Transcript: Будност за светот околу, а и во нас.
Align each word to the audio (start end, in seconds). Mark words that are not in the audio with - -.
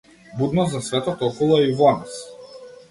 Будност 0.39 0.71
за 0.77 0.81
светот 0.87 1.23
околу, 1.29 1.61
а 1.61 1.61
и 1.69 1.79
во 1.83 1.95
нас. 2.01 2.21